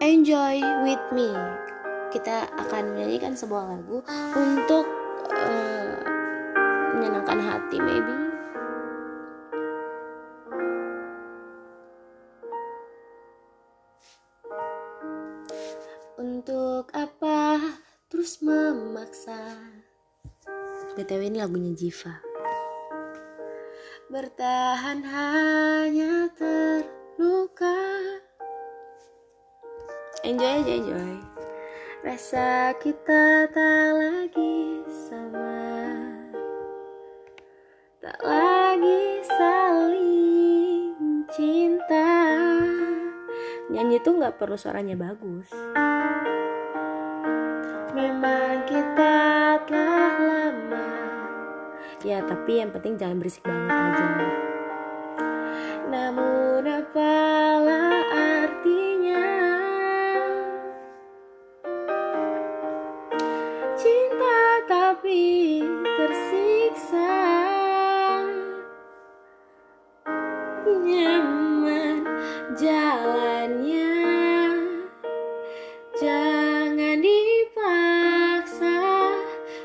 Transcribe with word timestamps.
enjoy 0.00 0.60
with 0.84 1.00
me. 1.12 1.32
Kita 2.12 2.48
akan 2.52 2.96
menyanyikan 2.96 3.36
sebuah 3.36 3.64
lagu 3.76 4.00
untuk 4.36 4.84
uh, 5.32 5.96
menyenangkan 6.96 7.40
hati, 7.40 7.76
maybe. 7.80 8.14
Untuk 16.16 16.88
apa 16.96 17.60
terus 18.08 18.40
memaksa? 18.40 19.36
BTW 20.96 21.28
ini 21.28 21.44
lagunya 21.44 21.76
Jiva. 21.76 22.24
Bertahan 24.08 25.02
hanya 25.04 26.30
terluka 26.32 27.05
Enjoy 30.26 30.58
aja 30.58 30.74
enjoy. 30.74 31.22
Rasa 32.02 32.74
kita 32.82 33.46
tak 33.46 33.88
lagi 33.94 34.82
sama. 34.90 35.54
Tak 38.02 38.18
lagi 38.26 39.22
saling 39.22 41.22
cinta. 41.30 42.10
Nyanyi 43.70 44.02
tuh 44.02 44.18
gak 44.18 44.34
perlu 44.34 44.58
suaranya 44.58 44.98
bagus. 44.98 45.46
Memang 47.94 48.66
kita 48.66 49.14
telah 49.62 50.14
lama. 50.18 50.90
Ya 52.02 52.18
tapi 52.26 52.66
yang 52.66 52.74
penting 52.74 52.98
jangan 52.98 53.22
berisik 53.22 53.46
banget 53.46 53.70
aja. 53.70 54.06
Namun 55.86 56.66
apalah 56.66 57.15
Nyaman 70.66 72.02
jalannya. 72.58 73.94
Jangan 75.96 77.00
dipaksa 77.00 78.82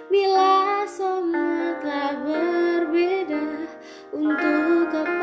Bila 0.07 0.85
semua 0.87 1.75
telah 1.83 2.15
berbeda 2.23 3.67
Untuk 4.13 4.93
apa 4.95 5.20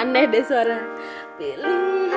Aneh 0.00 0.24
deh 0.32 0.40
suara. 0.40 0.80
Pilihan 1.36 2.09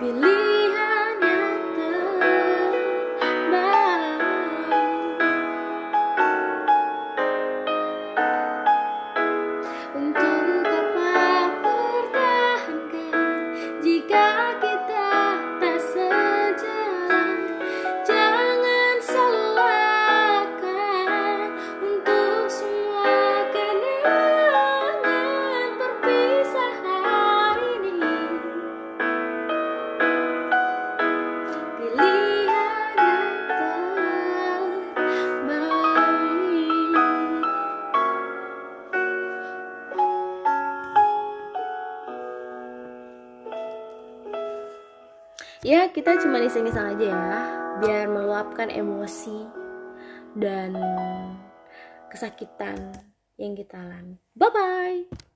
believe. 0.00 0.47
Ya 45.66 45.90
kita 45.90 46.18
cuma 46.22 46.38
iseng-iseng 46.38 46.94
aja 46.94 47.06
ya 47.10 47.28
Biar 47.82 48.06
meluapkan 48.06 48.70
emosi 48.70 49.46
Dan 50.38 50.74
kesakitan 52.08 52.94
yang 53.38 53.54
kita 53.54 53.78
alami. 53.78 54.18
Bye-bye 54.34 55.27